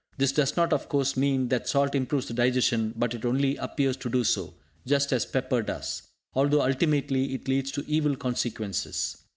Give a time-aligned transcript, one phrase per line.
[0.17, 3.95] This does not, of course, mean that salt improves the digestion, but it only appears
[3.97, 6.01] to do so, just as pepper does,
[6.33, 9.15] although ultimately it leads to evil consequences.